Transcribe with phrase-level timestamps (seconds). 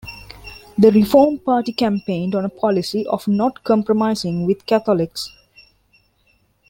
[0.79, 5.31] The Reform Party campaigned on a policy of not compromising with Catholics.